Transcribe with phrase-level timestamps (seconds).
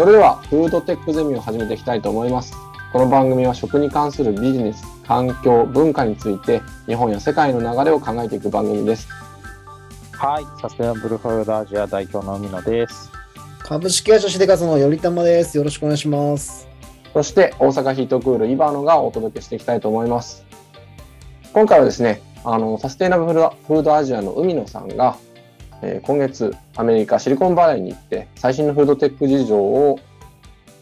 [0.00, 2.54] それではフードテックゼミを始めていきたいと思います。
[2.90, 9.06] この番組は食に関するビジネス環境文化について日本や世界の流れを考えていく番組です。
[10.12, 13.10] はいサステナブルフードアジア代表の海野です。
[13.58, 15.58] 株式会社シデカスのよりたまです。
[15.58, 16.66] よろしくお願いします。
[17.12, 20.46] そして大阪ヒートクールイバーノがお届けしていきたいと思います。
[21.52, 25.18] 今回はですねあのサステナブルフードアジアの海野さんが
[25.82, 29.98] えー、今月アメリカシリコンバレーに行って最新のフードテック事情を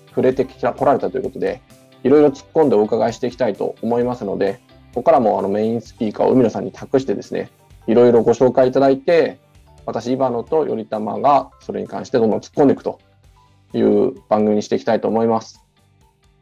[0.09, 1.61] 触れてきら来られたということで
[2.03, 4.61] いろいろ突っ込んでお伺いしていきたいと思いますので
[4.95, 7.51] ここからもあのメインスピーカーを海野さんに託してですね
[7.87, 9.39] いろいろご紹介いただいて
[9.87, 13.01] 私イバノと頼朝がそれに関してどんどん突っ込んでいくと
[13.73, 15.65] いう番組にしていきたいと思います。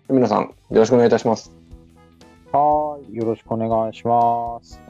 [0.09, 1.53] 海野さんよろしくお願いいたします。
[2.51, 4.81] はいよろしくお願いします。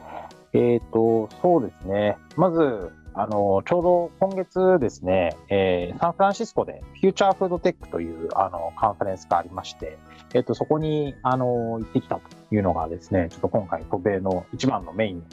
[0.55, 2.17] えっ、ー、とそうですね。
[2.37, 9.99] まずあの、ちょうど今月ですね、えー、サンフランシスコでフューチャーフードテックというあのカンファレンスがありまして、
[10.35, 15.25] えっ、と、そこにあの行ってきたというのがですね、ちょっと今回渡米の一番のメインの、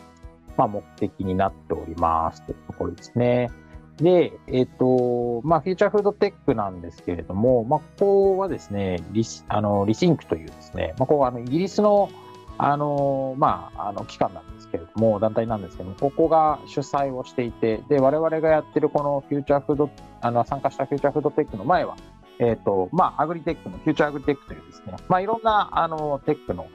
[0.55, 3.51] まあ、目的になっておりますというところですね。
[3.97, 12.09] で、えっ、と、まあ、フューチャーフードテックなんですけれども、まあ、ここはですね、リスあのリシンクというですね、まあ、ここはあのイギリスの
[12.57, 19.89] あの、まあ、あの、機関なんですけれども、団体なんですけども、ここが主催をしていて、で、我々がやってるこのフューチャーフード、
[20.21, 21.95] あの、参加したフューチャーフードテックの前は、
[22.39, 26.67] えっ、ー、と、まあ、アグリテックの、フューチャーアグリテックというですね、まあ、いろんな、あの、テックの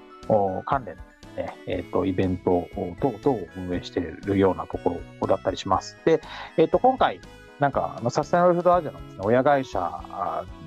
[0.64, 1.02] 関連の
[1.36, 2.68] ね、えっ、ー、と、イベント
[3.00, 5.96] 等々を運営しているようなところだったりします。
[6.04, 6.20] で、
[6.56, 7.20] えっ、ー、と、今回、
[7.60, 10.04] なんか、あのサステナブルフードアジアのです、ね、親会社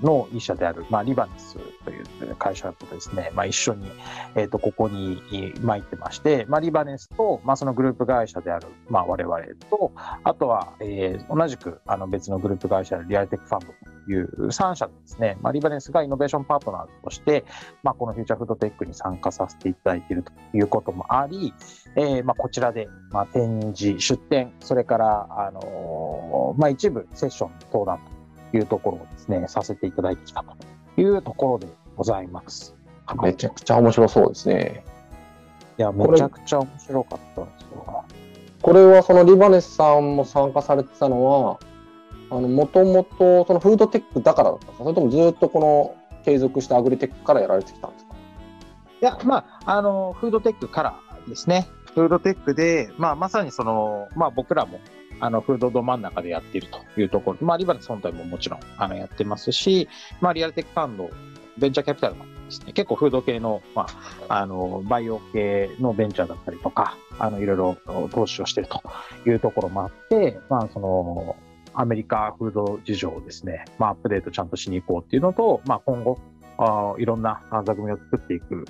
[0.01, 3.89] の一社である、まあ、リバネスという会社とですね、まあ、一緒に、
[4.35, 5.21] え、ー、と、ここに
[5.61, 9.37] 参ってまして、まあ、リバネスと、まあ、そのグループ会社である、まあ、我々
[9.69, 17.45] と、あとは、えー、同じく、あの、別のグループ会社であるリアルテックファンドいう3社でですね、まあ、リバネスがイノベーションパートナーとして、
[17.83, 21.53] まあ、このフューチャーフードテックに参加させていただいているということもあり、
[21.95, 27.99] えー、まあ、こちらで、まあ、展示、出展、それから、あのー、まあ、一部セッション登壇
[28.51, 32.75] というところをですね、させていただいてきたというところでございます。
[33.21, 34.83] めちゃくちゃ面白そうですね。
[35.77, 38.05] いや、めちゃくちゃ面白かったんですよ。
[38.61, 41.59] これはそのリバネスさんも参加されてたのは、
[42.31, 44.83] あの、もともとそのフードテックだからだったんですか？
[44.85, 48.15] それともずっとこの継続したアグリテックからやられてきたんですか？
[49.01, 51.67] いや、まあ、あの、フードテックからですね。
[51.93, 54.79] フードテックで、まあ、まさにその、まあ、僕らも、
[55.19, 59.89] あの、フードど真ん中でやっているというところ、まあ、リバネス本体ももちろん、あの、やってますし、
[60.21, 61.09] まあ、リアルテックファンド、
[61.57, 63.87] ベンチャーキャピタルもですね、結構フード系の、ま
[64.29, 67.77] あ、あの、バイオ系のベンチャーだったりとか、あの、いろいろ
[68.11, 68.81] 投資をしていると
[69.29, 71.35] いうところもあって、まあ、その、
[71.73, 76.19] アメリカフード事情をですね、まあ、アップデートちゃんとしに行こうっていうのと、まあ、今後、
[76.57, 78.65] あいろんな座組を作っていく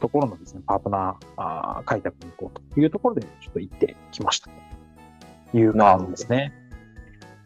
[0.00, 4.50] ところのですね、パートナー開拓に行こうというところで、ちょっと行ってきました。
[5.50, 6.52] という感じですね。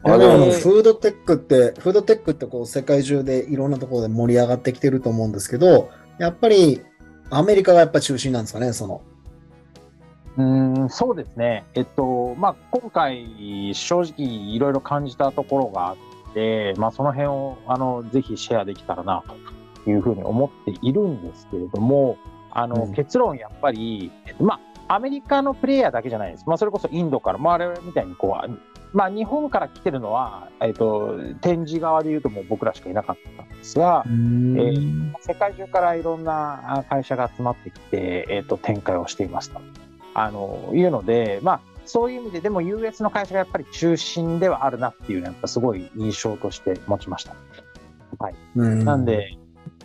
[0.02, 6.80] あでもフードテックって、フードテックってこう世界中でいろんなところで盛り上がってきてると思うんですけど、やっぱり
[7.28, 9.02] アメリカがやっぱ中心なんですかね、その。
[10.36, 15.96] うんそうですね、えっとまあ、今回、正直いろいろ感じたところがあっ
[16.34, 19.24] て、まあ、その辺をあのぜひシェアできたらな
[19.84, 22.16] というふうに思っているんですけれども、
[22.52, 24.10] あの、うん、結論、やっぱり、
[24.40, 28.60] まあ、アメリカのプレイヤーだけじゃないです、まあ、それこそインドから、まあ、我々みたいにこう、
[28.92, 39.60] まあ、日本から来てるのは、えっと、展示側でいうともう僕らしかいなかったんですが、えー、世界中からいろんな会社が集まってきて、えっと、展開をしていました。
[40.14, 47.34] あのいうので、まあ、そういう意味ででも US の会社がやっぱり中心ではあるなっていうのはやっぱすごい印象として持ちました。
[48.18, 49.38] はい、なんで、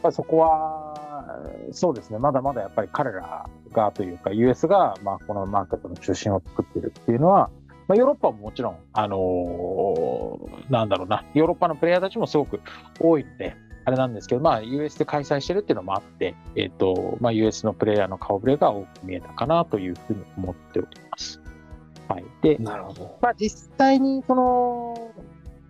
[0.05, 1.41] ぱそこは、
[1.71, 7.49] そうですね、まだまだやっぱり彼らがというか、US が、まあ、このマーケットの中心を作っているっていうのは、
[7.87, 12.59] まあ、ヨーロッパももちろん、あのー、なんだろうな、ヨーロッパのプレイヤーたちもすごく
[12.99, 13.55] 多いので、
[13.85, 21.39] あれなんですけど、まあ、US で開催してるっていうのもあって、えっ、ー、と、まあ、US のプレイヤーの顔ぶれが多く見えたかなというふうに思っております。
[22.07, 22.25] はい。
[22.41, 23.17] で、なるほど。
[23.21, 25.11] まあ、実際に、その、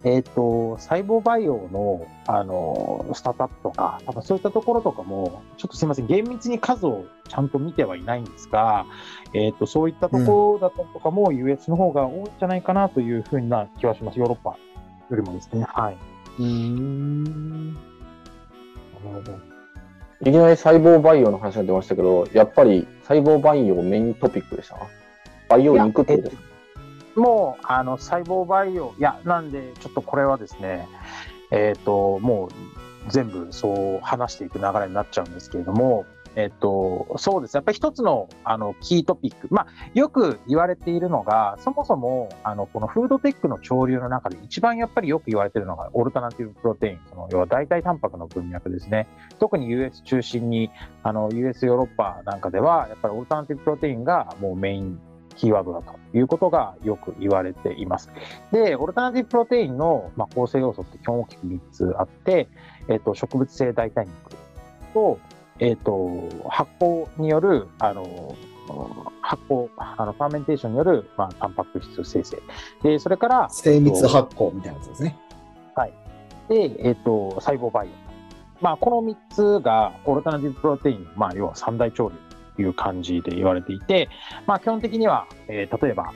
[0.05, 8.85] えっ、ー、と、細胞培養の、あの、スタートアップとか、多分そういったところとかも、ちょっとすみません、厳密に数をちゃんと見てはいないんですが、
[9.33, 14.19] えっ、ー、と、そういったところだったりとかも、US の方が多いんじゃないかなというふうな気はします。
[14.19, 14.57] ヨーロッパよ
[15.15, 15.65] りもですね。
[15.67, 15.97] はい。
[16.39, 17.94] うん。
[20.21, 24.77] いきなり細胞培養の話が出ましたけど、やっぱり細胞培養メイントピックでした？
[25.49, 26.29] 培養肉ってこと？
[26.29, 26.45] ですか
[27.15, 30.87] もう、あの、細胞培養、いや、なんで、ちょっとこれはですね、
[31.51, 32.49] えっ、と、もう
[33.11, 37.55] 全部そう話していく流れになっちゃうんですけれども、えっと、そうです。
[37.55, 39.47] やっぱり一つの、あの、キートピック。
[39.51, 46.99] まあ、よく言われているのが、そもそも、あの、このフードテックの潮流の中で一番やっぱりよく言われているのが、オルタナティブプロテイン。
[47.09, 49.07] その、要は代替タンパクの文脈ですね。
[49.39, 50.69] 特に US 中心に、
[51.03, 54.99] あの、US ヨーロッパなんかでは、やっぱりオルタナティブプロテインがもうメイン
[55.35, 58.09] キーワードだということがよく言われています。
[58.51, 62.47] で、オルタナティブプロテインの、まあ、構成要素って基本大きく3つあって、
[62.87, 64.11] えっ、と、植物性代替肉
[64.93, 65.19] と、
[65.59, 68.35] えっ、ー、と、発酵による、あの、
[69.21, 72.37] 発酵、あの、ファーメンテーションによる、まあ、タンパク質生成。
[72.83, 75.17] で、それから、精密発酵みたいなやつですね。
[75.75, 75.93] はい。
[76.49, 77.93] で、えっ、ー、と、細胞培養。
[78.61, 82.15] まあ、この3つが、オルタナティブプロテイン、まあ、要は三大調理
[82.55, 84.09] という感じで言われていて、
[84.45, 86.13] まあ、基本的には、えー、例えば、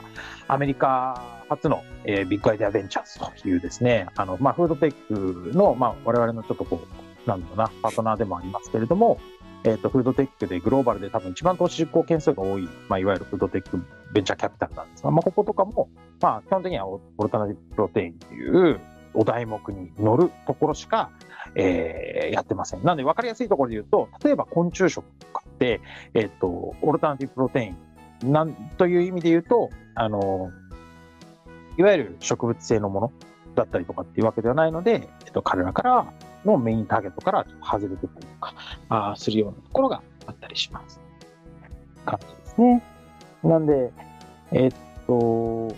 [0.48, 9.18] アメリカ初の、えー、ビッグアイデアベンチャーズというですね、あの、まあ、フードテックの、まあ、我々のちょっとこう、なんだろうな、パートナーでもありますけれども、
[9.64, 13.82] えっ、ー、と、フードテックでグローバルで多分一番投資実行件数が多い、まあ、いわゆるフードテック
[14.12, 15.88] ベンチャーキャピタルなんですが、まあ、こことかも、
[16.20, 18.80] まあ、基本的にはオルタナティブプロテインという
[19.12, 21.10] お題目に乗るところしか、
[21.54, 22.84] えー、やってません。
[22.84, 25.80] なので、分かりやすいところで言うと、例えば昆虫食とかって、
[26.14, 30.50] えっ、ー、と、オルタナティブプロテインなんという意味で言うと、あの、
[31.76, 33.12] いわゆる植物性のもの
[33.54, 36.12] だったりとかっていうわけではないので、えっと、彼らから
[36.44, 38.54] のメインターゲットから外れてたりとか
[38.88, 41.00] あするようなところがあったりします。
[42.04, 42.82] 感じですね。
[43.42, 43.92] なんで、
[44.52, 44.72] えっ
[45.06, 45.74] と、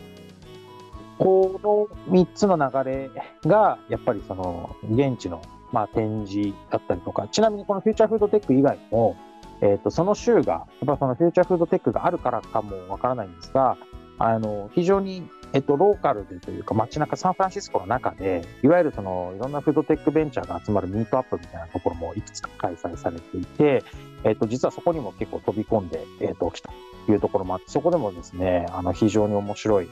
[1.19, 3.11] この3つの流れ
[3.47, 5.43] が、やっぱりその、現地の、
[5.73, 9.17] まあ、展示だったりとか、ちなみにこのフューチャーフードテック以外も、
[9.61, 13.77] えっと、その州が、やっぱそのフューチャーフードテックがあるからかもわからないんですが、
[14.19, 23.85] あの、非常にえっと、ローカルでというか街中サンフランシスコの中で、いわゆるそのいろんなフードテックベンチャーが集まるミートアップみたいなところもいくつか開催されていて、
[24.25, 26.71] えっと、実はそこにも結構飛び込んで、えっと、来た
[27.07, 29.89] というところもあって、そこでもですね、あの、非常に面白い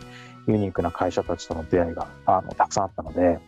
[0.46, 3.38] ユニークな会社たちとの出会いが、あの、たくさんあったので、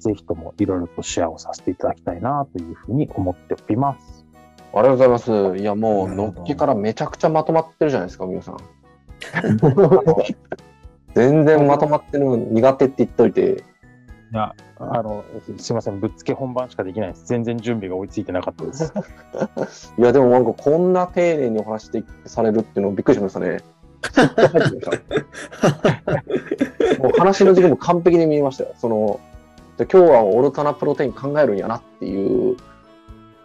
[0.00, 4.24] ぜひともいろいろとシェアをさせていただきたいなというふうに思っております。
[4.74, 5.18] ありがとうございま
[5.54, 5.62] す。
[5.62, 8.56] いや、もう、のっけからめちゃくちゃまとまってるじゃないですか、皆さん。
[11.14, 13.64] 全然まとまってるの苦手って言っといて。
[14.32, 15.24] いや、あの、
[15.58, 17.26] すみません、ぶっつけ本番しかできないです。
[17.26, 18.92] 全然準備が追いついてなかったです。
[19.98, 23.58] いや、でもなんかこんな丁寧にお話でされるっていうのびっくりしましたね。
[26.98, 28.70] もう話の時間も完璧に見えましたよ。
[28.78, 29.20] その、
[29.78, 32.56] 今日はオルタナプロテイン考えるんやなっていう。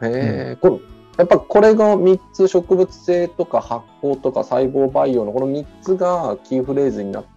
[0.02, 0.80] へえ、うん、これ
[1.18, 7.30] やっぱこれが3つ植物性とか発酵とか細胞培養のこの3つがキーフレーズになって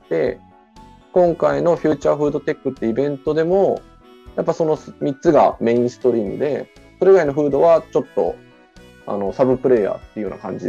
[1.13, 3.81] 今回のフューチャーフードテックってイベントでも
[4.37, 6.69] やっぱその3つがメインストリームで
[6.99, 8.37] それ以外のフードはちょっと
[9.07, 10.67] あのサブプレイヤーっていうような感じ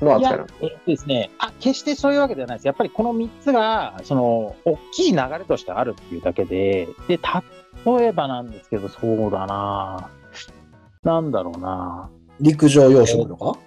[0.00, 2.66] の扱いなんですか、えー、ですねあ決してそういうわけではないです。
[2.66, 7.18] やっぱりこの3つがその大きい流れとしてあるっていうだけでで
[7.86, 10.10] 例えばなんですけどそうだな
[11.02, 13.58] なんだろうな陸上養殖とか？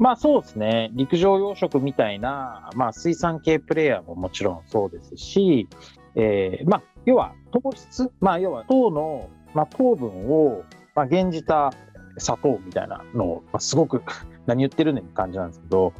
[0.00, 0.90] まあそうですね。
[0.94, 5.68] 陸上養殖みたいな、まあ水産系プレイヤーももちろんそうですし、
[6.14, 11.74] えー、まあ要は糖質、まあ要は糖の、まあ、糖分を、まあ、減じた
[12.16, 14.02] 砂糖みたいなのを、まあ、すごく
[14.46, 15.92] 何言ってるねんって感じなんですけど、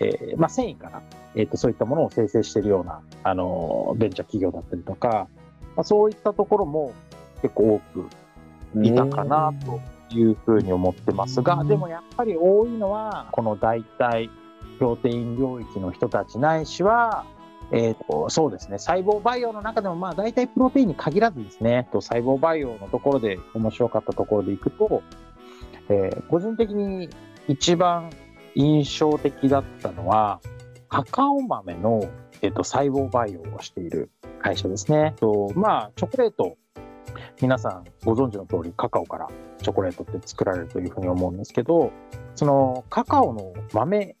[0.00, 1.02] えー、まあ繊維から、
[1.34, 5.28] えー、とそういったものを生成しているような、あのベンチャー企業だったりとか、
[5.76, 6.92] まあ、そういったところも
[7.40, 9.80] 結構多くいたかなと
[10.16, 14.30] いうふうに思ってますが、でもやっぱり多いのは、この代替
[14.78, 17.24] プロテイン領域の人たちないしは、
[17.72, 18.78] えーと、そうですね。
[18.78, 21.88] 細胞培養の中でもまあ大体プロテインに限らずですね。
[21.92, 25.02] と細胞培養のところで面白かったところでいくと、
[25.88, 27.08] えー、個人的に
[27.46, 28.10] 一番
[28.54, 30.40] 印象的だったのは
[30.88, 32.10] カカオ豆の、
[32.42, 34.10] えーと細胞培養をしている
[34.42, 35.14] 会社ですね。
[35.20, 36.56] とまあチョコレート
[37.40, 39.28] 皆さんご存知の通りカカオから
[39.62, 41.92] チョコレートって作られるというふうに思うんですけど、
[42.34, 44.16] そのカカオの豆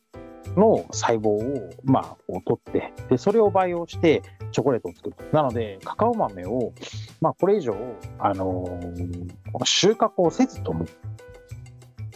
[0.56, 2.16] の細胞を、まあ、
[2.46, 5.16] 取って、で、それを培養してチョコレートを作る。
[5.32, 6.72] なので、カカオ豆を、
[7.20, 7.76] まあ、これ以上、
[8.18, 10.86] あのー、収穫をせずとも、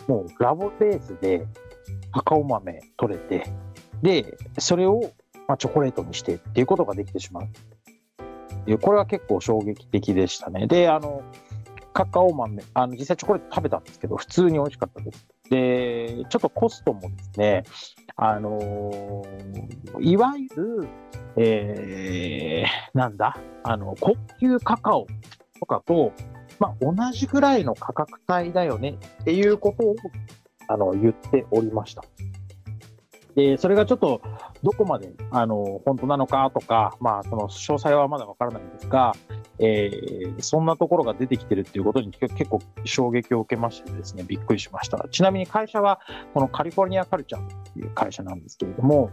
[0.09, 1.47] もうラボベースで
[2.12, 3.47] カカオ豆取れて、
[4.02, 5.12] で、それを、
[5.47, 7.49] まあ、チョコレートにしてっていうことができてしまう
[8.73, 8.78] う。
[8.78, 10.66] これは結構衝撃的でしたね。
[10.66, 11.23] で、あの、
[11.92, 15.26] カカオ豆、あの実際チョコレート食べたんですけど、普通に美味しかったです。
[15.50, 17.62] で、ちょっとコストもですね、
[18.16, 20.88] あのー、いわゆる、
[21.37, 25.06] えー、なんだ、あの、高級カカオ
[25.61, 26.12] とかと、
[26.59, 29.94] まあ、同じぐらいの価格帯だよねっていうことを
[30.68, 32.04] あの言っておりました。
[33.35, 34.21] で、それがちょっと
[34.62, 39.14] どこまであの本当なのかとか、まあ、その詳細はまだわからないんですが、
[39.59, 45.07] えー、そんなところが出てきてるっていうことに結構衝撃を受けましてですね、びっくりしました。
[45.11, 46.00] ちなみに会社は、
[46.33, 49.11] このカリフォルニアカルチャーっていう会社なんですけれども、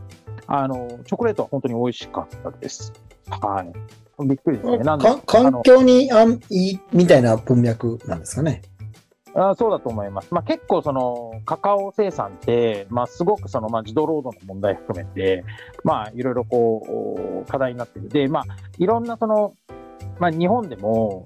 [0.48, 2.94] あの、チョコレートは本当に美味しかったです。
[3.30, 3.74] はい。
[4.28, 4.78] びっくりですね。
[4.80, 8.62] なんで環境にあんいいみたいな文脈なんですかね。
[9.34, 10.34] あそうだと思います。
[10.34, 15.46] まあ、結構そのカカオ生産って、まあ、すごくその、まあ、児童労働の問題含めて、
[15.84, 18.10] まあ、いろいろこう課題になってる。
[18.10, 18.44] で、まあ、
[18.78, 19.54] いろんなその、
[20.20, 21.26] まあ、日本でも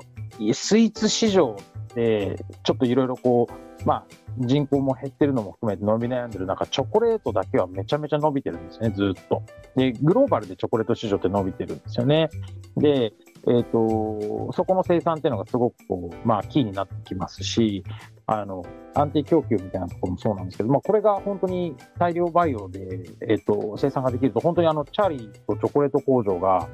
[0.54, 1.56] スイーツ市場
[1.96, 4.06] でちょっといろいろこう、まあ、
[4.38, 9.44] 人口も減ってるのも含めて伸び悩んでる中、チョコレートだけはめちゃめちゃ伸びてるんですね、ずっと。
[9.76, 12.30] で、グローバルでチョコレート市場って伸びてるんですよね。
[12.78, 13.14] で、
[13.48, 17.84] えっ、ー、と、そこの生産っていうのがすごくこう、まあ、キーになってきますし、
[18.26, 18.64] あの、
[18.96, 22.80] 安定供給みたいなところもそうなんですけど、まあ、これが本当に大量培養で、
[23.28, 26.68] えっ、ー、と、生産ができると、本当にあの、チャーリーとチョコレート工場が、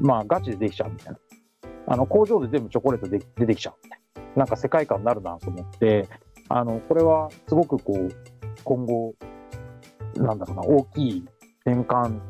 [0.00, 1.18] まあ、ガチでできちゃうみたいな。
[1.88, 4.00] あの、工場で全部チョコレートで出てきちゃうみたい
[4.34, 4.42] な。
[4.42, 6.08] なんか世界観になるなと思って、
[6.48, 8.08] あの、これはすごくこう、
[8.64, 9.14] 今後、
[10.16, 11.24] なんだろうな、大きい
[11.64, 12.20] 転換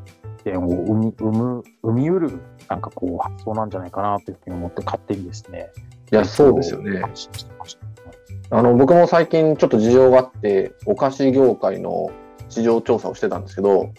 [0.43, 5.71] 点を生み、生む、生みうる、なんかこう、発想なんじゃないかなというふうに思って、勝手にですね。
[6.11, 7.01] いや、そうですよね。
[8.49, 12.11] あの、僕も最近ちょっと事情があって、お菓子業界の
[12.49, 13.91] 市場調査をしてたんですけど、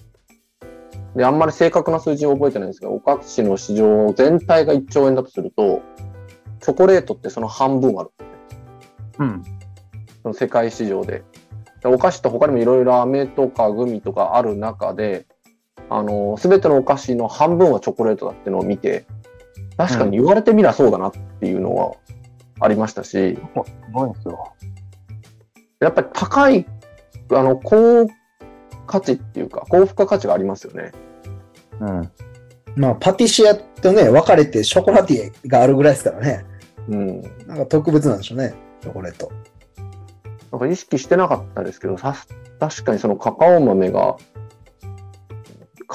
[1.14, 5.82] で、あんまり正確な数字を覚えてないんですが、お菓子の市場全体が1兆円だとすると、
[6.60, 8.10] チョコレートってその半分ある。
[9.18, 9.42] うん。
[10.22, 11.24] その世界市場で。
[11.84, 15.26] お菓子って他にもいろいろ飴とかグミとかある中で、
[15.90, 19.06] あの、すべてのお菓子の半分はチョコレートだってのを見て、
[19.76, 21.92] 確かに言われてみりゃそうだなっていうのは
[22.60, 23.42] ありましたし、うん、す
[23.92, 24.52] ごいですよ。
[25.80, 26.66] やっぱり高い、
[27.30, 28.08] あの、高
[28.86, 30.92] 価値っていうか、高付加価値がありますよね。
[31.80, 32.10] うん。
[32.76, 36.44] まあ、パティシエとね、分かれてショコラティエがあるぐらいですからね。
[36.88, 37.22] うん。
[37.46, 39.30] なんか特別なんでしょうね、チョコレート。
[40.50, 42.14] なんか意識してなかったですけど、さ
[42.58, 44.16] 確かにそのカカオ豆が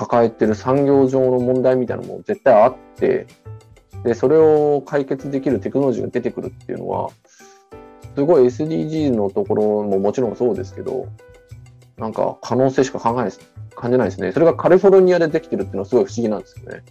[0.05, 3.27] 抱えてる産業上の問題みたいなのも絶対あって、
[4.03, 7.09] で、それを解決できるテクノロジーが出てくるっていうのは、
[8.15, 11.07] すごい SDGs のところももちろんそうですけど、
[11.97, 13.39] なんか可能性しか考えないです、
[13.75, 14.31] 感じないですね。
[14.31, 16.83] それがカリフォルニアでできてるっていうのはすごい不思議なんですよね。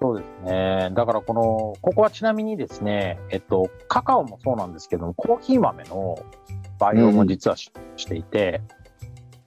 [0.00, 0.90] そうですね。
[0.94, 1.42] だからこの、
[1.82, 6.18] ここはちなみにですね、えっと、カカオもそうなんですけども、コーヒー豆の
[6.78, 8.62] 培養も実はしうん、していて、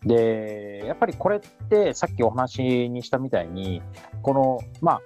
[0.05, 1.39] で、やっぱりこれっ
[1.69, 3.81] てさっきお話にしたみたいに、
[4.21, 5.01] この、まあ、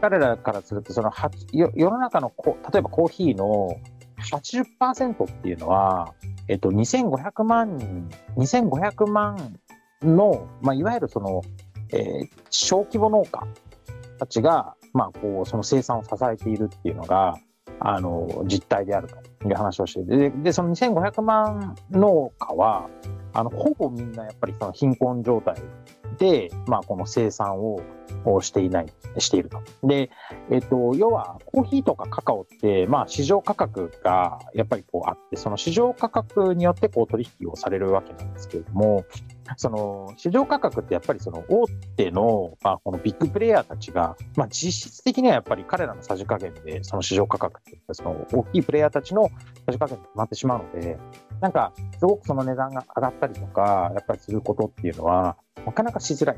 [0.00, 1.10] 彼らからすると、その
[1.52, 3.80] 世の中のこ、例えばコーヒーの
[4.30, 6.14] 80%っていうのは、
[6.48, 9.58] えっと、2500万人、2500万
[10.02, 11.42] の、まあ、いわゆるその、
[11.92, 13.46] えー、小規模農家
[14.18, 17.36] たちが、まあ、こう、その生産を支えているっていうのが、
[17.80, 22.88] あの、実態であるという話をしてで、で、その2500万農家は、
[23.36, 25.56] あの、ほぼみんなやっぱりその貧困状態
[26.18, 27.80] で、まあ、この生産を
[28.40, 28.86] していない、
[29.18, 29.60] していると。
[29.84, 30.10] で、
[30.50, 39.04] えっと、要は、コーヒーとかカカオって、まあ、市場価格がやっぱりこうあって、その市場価格によってこう取引をされるわけなんですけれども、
[39.58, 41.66] その市場価格ってやっぱりその大
[41.96, 49.30] 手の、まあ、このビッグプレイヤーたちが、まあ、実質的にはやっぱり彼らのさじ加減で、その市場価格ってその大きいプレイヤーたちの
[49.66, 50.98] さじ加減に決まってしまうので、
[51.40, 56.36] なんか、すごくその値段が上がったりとか、やっぱりすることっていうのは、なかなかしづらい。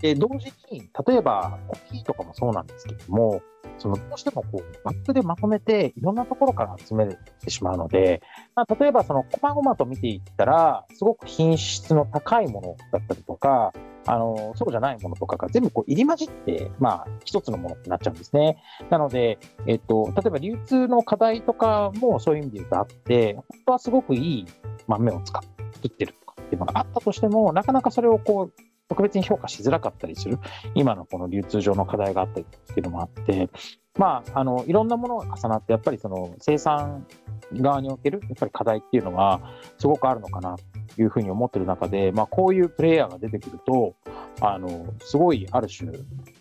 [0.00, 3.42] で、同時に、例えば、コーヒーとかもそうなんですけども、
[3.78, 8.20] そのどうしてもこうバックでまとめていろんなところから集めてしまうので、
[8.54, 13.72] まあ、例えばその細々と見ていったら、すごく品質の高いものだったりとか、
[14.10, 18.56] あのそうじゃないものとかが全部こう入り混じって、まあ、一つのものになっちゃうんですね。
[18.90, 24.46] なので、えっと、例えば流通の課題とかもそういう意味で言うとあって、本当はすごくいい
[24.86, 30.38] 豆を使って作ってるとかっていうのがあったとしても、なかなかそれをこう特別に評価しづらかったりする、
[30.74, 33.48] 今のこの流通上の課題があったりっていうのもあって、
[33.96, 37.06] まあ、あの、いろんなものが重なって、やっぱりその生産
[37.52, 39.40] 側における、やっぱり課題っていうのは、
[39.78, 40.56] すごくあるのかな
[41.02, 43.94] いうふうに思ってる中で、まあ、こういうプレイヤーが出てくると、
[44.40, 45.92] あの、すごい、ある種、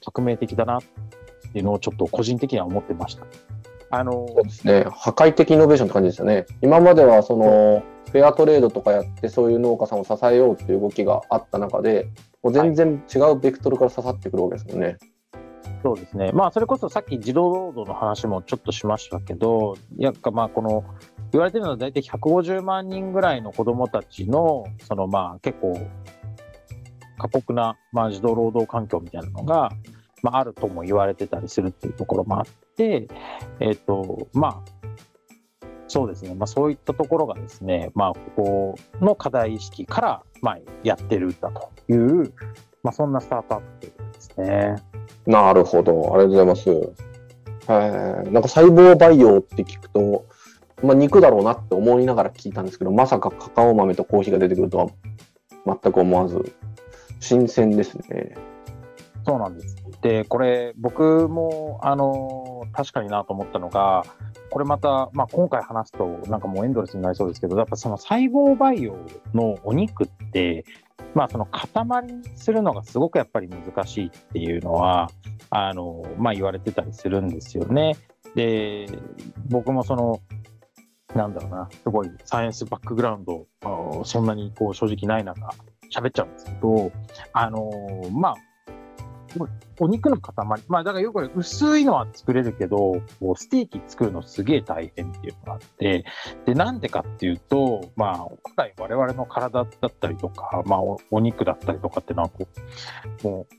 [0.04, 0.82] 革命的だなっ
[1.52, 3.26] ていうのをちょっと個人的には思ってました。
[3.90, 6.46] あのそうですね、破壊的イノベーションって感じですよね。
[6.62, 12.08] 今まではその、フェアトレードとかやってそういう農家さんを支えようっていう動きがあった中で、
[12.42, 14.98] もう全然違うベクトルから刺さってくるわけですもんね。
[15.84, 16.31] そうですね。
[16.34, 20.84] まあ、それこそさっき自動労働の話もちょっとしましたけど、やっぱまあ、この、
[21.31, 25.79] 言われてるのは大体150万人ぐらいの子供たちの、そのまあ、結構、
[27.17, 29.72] 過酷な、まあ、児童労働環境みたいなのが、
[30.24, 33.07] まあ、あるとも言われてたりするっていうところもあって、
[33.60, 34.63] え、ー、と、まあ、
[35.88, 42.34] そうですね、まあ、そういったところがですね、まあ、ここの課題意識から、まあ、やってるんだという、
[42.84, 44.75] まあ、そんなスタートアップですね。
[45.26, 46.70] なるほど、ありがとうございます。
[47.70, 50.26] えー、なんか細胞培養って聞くと、
[50.84, 54.88] まあ、肉だろうなって思いながら聞いたんですけど、まさかカカオ豆とコーヒーが出てくるとは
[55.66, 56.54] 全く思わず、
[57.20, 58.36] 新鮮ですね。
[59.26, 59.76] そうなんです。
[60.02, 64.04] で、これ、僕も、あの、確かになと思ったのが、
[64.50, 68.96] これまた、まあ、今回話すと、なんかもうエンドレスになりそうですけど、やっぱその細胞培養
[69.34, 70.64] のお肉って、
[71.16, 75.10] まあ、その塊にするのがすごくやっぱり難しいっていうのは、
[75.50, 77.96] あの、まあ、言われてたりするんですよね。
[78.36, 78.88] で、
[79.50, 80.22] 僕もその、
[81.16, 83.48] なんだろうな、すごいサイエンスバックグラウンド、
[84.04, 85.50] そんなにこう正直ない中、
[85.92, 86.92] 喋っちゃうんですけど、
[87.34, 87.72] あの
[88.12, 88.36] まあ、
[89.79, 90.34] お肉の塊、
[90.67, 96.05] まあだからよく薄いのは作れるけど、こうステーキ作るのすげえ大変っていうのがあって、
[96.46, 102.48] で、なんでかっていうと、まあ、古代我々の体だったりとか、まあお、お肉だったりとかっていうのはこ
[103.24, 103.57] う、もう、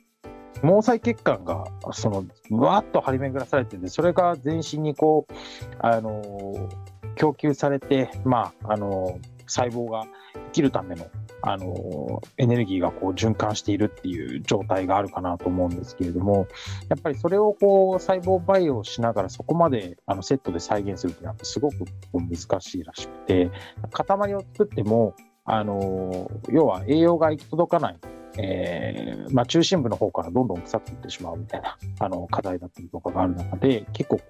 [0.61, 5.33] 毛細血管が、その、わーっと張り巡らされてて、それが全身にこう、
[5.81, 11.07] あのー、供給されて、まあ、あのー、細胞が生きるための
[11.41, 16.49] あのエネルギーがこう循環しているっていう状態があるかなと思うんですけれども、
[16.89, 21.77] やっぱりそれをこう細胞培養しながらそこまであのセットで再現するっていうのはすごく
[22.13, 23.51] 難しいらしくて、
[23.93, 25.15] 塊を作っても、
[25.45, 27.97] あの要は栄養が行き届かない、
[28.37, 34.21] えーまあ、中心部の方からどんどん腐っていってしまうみたいな あの課題だったりとかがある中で、結構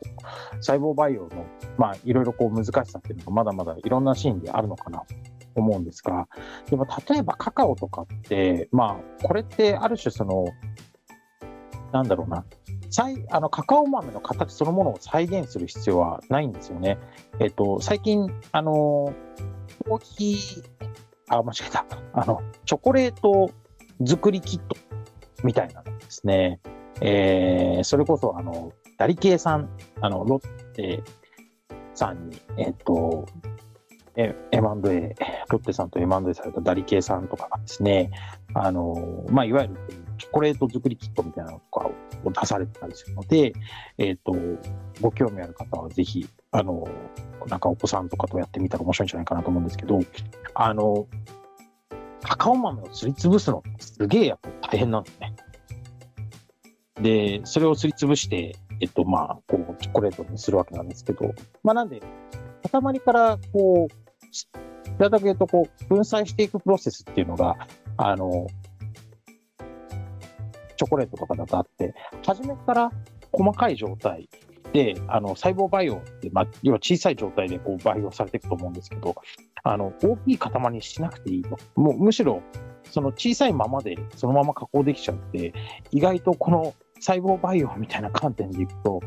[0.60, 1.44] 細胞培養の、
[1.76, 5.06] まあ、いろいろこう難しさっていうのがまだまだいろんなシーンであるのかなと
[5.56, 6.28] 思うんですが、
[6.70, 10.44] でも例えばカカオとかって、まあ、これってある種その、
[11.92, 12.44] なんだろうな、
[13.30, 16.98] あのカカオ豆の形そのものを再現する必要はないんですよね。
[17.38, 19.12] えっと、最近、あの、
[19.86, 20.62] コーヒー、
[21.28, 21.84] あ、間違えた。
[22.14, 23.50] あの、チョコレート
[24.04, 24.76] 作りキット
[25.44, 26.60] みたいなのですね。
[27.00, 29.68] えー、それこそ、あの、ダリケイさん、
[30.00, 31.02] あの、ロッテ
[31.94, 33.26] さんに、えっと、
[34.16, 35.14] え M&A、
[35.48, 38.10] ロッテさんと M&A されたダリケイさんとかがですね、
[38.52, 39.76] あの、まあ、いわゆる
[40.18, 41.86] チョコレート作りキットみたいなのとか
[42.24, 43.52] を出されてたりするので、
[43.96, 44.34] えっ、ー、と、
[45.00, 46.88] ご興味ある方はぜひ、あの、
[47.46, 50.00] なんかお子さんとかとやってみたら面白いんじゃないかなと思うんですけど、
[50.54, 51.06] あの、
[52.22, 55.36] カカオ豆をすりつぶすのってすげえやっぱ大変なんですね。
[57.00, 62.02] で、それをすりつぶして、えっと、まあ、こう、チョコレートにするわけなんですけど、まあ、なんで、
[62.70, 64.08] 塊からこう、
[64.98, 67.56] だけとこう分散していくプロセスっていうのが、
[67.96, 68.48] あの、
[70.76, 71.94] チョコレートとかだとあって、
[72.26, 72.90] 初めから
[73.32, 74.28] 細かい状態
[74.72, 79.14] で、あの細胞培養って、まあ、要は小さい状態でこう培養されていくと思うんですけど、
[79.62, 81.58] あの大きい塊にしなくていいと。
[81.76, 82.42] もうむしろ、
[82.90, 85.52] その小さいままでそのまま加工できちゃって、
[85.90, 89.00] 意外とこの細胞培養みたいな観点でいくと、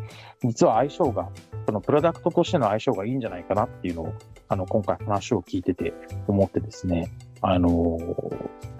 [0.43, 1.29] 実は相性が、
[1.65, 4.13] そのプロダクトとしての相性がいいんじゃないかなっていうのを、
[4.47, 5.93] あの、今回話を聞いてて
[6.27, 7.11] 思ってですね、
[7.41, 7.97] あの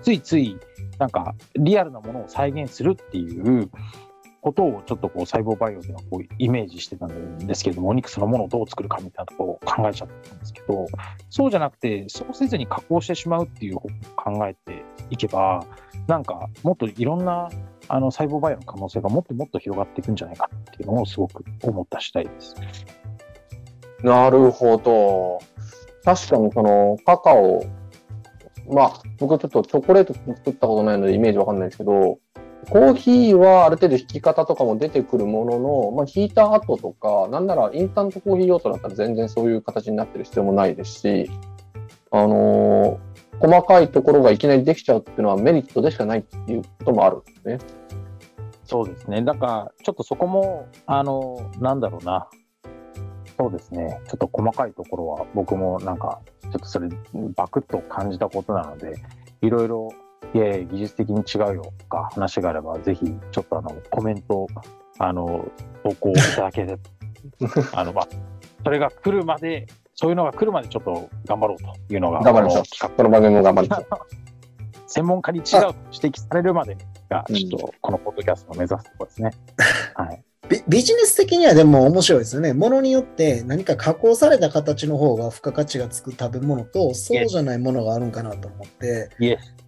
[0.01, 0.57] ついつい、
[0.97, 3.69] なんか、リアルなものを再現するっていう
[4.41, 10.87] ことをちょっとこう細胞培養ではこうイメージしてたんですけれども、お肉そのものをどう作るかみたいなところを考えちゃったんですけど、
[11.29, 13.89] そうじゃなくて、そうせずに加工してしまうっていう方
[14.25, 15.65] 向を考えていけば、
[16.07, 17.49] なんかもっといろんな
[17.87, 22.55] あの細胞培養の可能性がもっともっと広がっていくんじゃないかっていうのをすごく思った次第です。
[24.03, 25.39] なるほど。
[26.03, 27.63] 確かにそのカカオ、
[28.67, 32.17] まあ僕ちょっとチョコレート作ったことないのでイメージわかんないですけど、
[32.69, 41.31] コーヒーはある程度引き方とかも出てくるものの、まあ、引いた後とか、なんならインスタントコーヒー用途だったら全然そういう形になってる必要もないですし、
[42.11, 47.57] あのー細かいところがいきなりできちゃうっていうのはメリットでしかないっていうこともあるんですね。
[48.65, 49.23] そうですね。
[49.23, 52.29] だから、ちょっとそこも、あの、なんだろうな。
[53.37, 53.99] そうですね。
[54.07, 56.87] ちょっと細かいところは僕もなんか、ちょっとそれ、
[57.35, 58.95] バクッと感じたことなので、
[59.41, 59.89] いろいろ、
[60.33, 64.47] いやいや、技術的に違うよとか話があれば、ぜひ、ちょっとあの、コメント、
[64.99, 65.49] あの、
[65.83, 66.81] 投稿いただければ、
[67.73, 68.07] あの、まあ、
[68.63, 69.67] それが来るまで
[70.01, 71.57] そういうのが来るまでちょっと頑張ろう
[71.87, 72.91] というのが、頑張りましょう。
[72.97, 73.87] この番組も頑張りましょう。
[74.87, 76.75] 専門家に違うと指摘されるまで
[77.07, 79.31] が、ちょっとこのポッドキャストを目指すところですね。
[79.93, 80.23] はい。
[80.49, 82.53] ビビジネス的にはでも面白いですよね。
[82.53, 89.11] ものによって何か加工された形の方が付加価値がつく食べ物と、そうじゃないものがあるんかなと思って、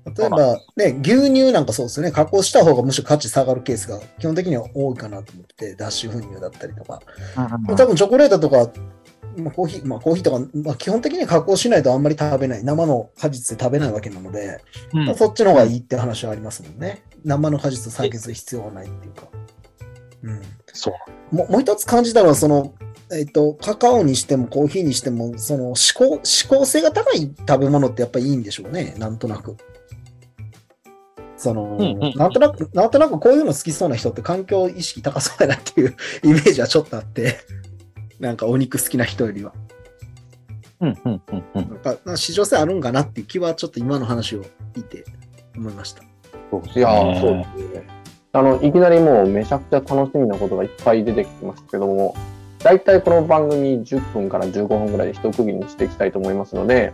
[0.05, 2.11] 例えば、ね、牛乳なんかそうですよね。
[2.11, 6.99] 加工した方がむしろ価値下がるケースが基本的には多いかなと思って、脱脂粉乳だったりとか。
[7.35, 7.75] ス。
[7.75, 8.69] 多分チョコレートとか、
[9.37, 12.63] まあ、コーヒー、まあコーヒーとか、まあ、基本的には加工しないとあんまり食べない。
[12.63, 14.61] 生の果実で食べないわけなので、
[14.93, 17.03] うんまあそっちの方がいいって話はありますもんね。
[17.23, 19.27] 生の果実を採血する必要はないっていうか。
[20.23, 20.41] うん。
[20.73, 20.91] そ
[21.31, 21.35] う。
[21.35, 22.73] もうもう一つ感じたのは、その、
[23.11, 28.95] えっ、と、カカオにしてもコーヒーにしても、その、思考、思考性が高い食べ物ってやっぱりいいんでしょうね。
[28.97, 29.57] なんとなく。
[31.37, 37.37] その、んうんなんとなく、なんとなくこういうの好きそうな人って環境意識高そうやなっていう イメージはちょっとあって、
[38.19, 39.53] なんかお肉好きな人よりは。
[40.79, 41.69] うん、うん、うん、うん。
[41.69, 45.03] なんか、市場性あるんかなっていう気はちょっと今の話を聞いて
[45.55, 46.03] 思いました。
[46.49, 48.02] そうですいやそうですね。
[48.35, 52.15] あの、いきなりもうめちゃくちゃ楽しみなことがいっぱい出てきてますけども、
[52.63, 56.93] 大体この番組10分から15分ぐらいで一区切りにしていきたいと思いますので、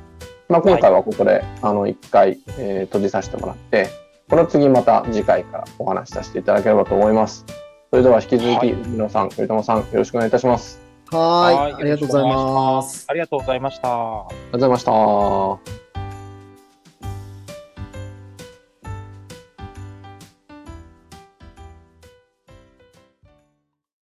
[0.49, 3.87] まあ、今回はここで、あの、一回、えー閉じさせてもらって、
[4.29, 7.45] この次また次回からお話しさせていただければと思います。
[7.89, 10.81] それでは引き続き、はい皆さん、頼朝さん、よろしくお願いいたします。
[11.09, 11.55] はーい。
[11.55, 13.05] はいありがとうございます。
[13.07, 13.87] ありがとうございました。
[13.87, 15.88] ありがとうございました。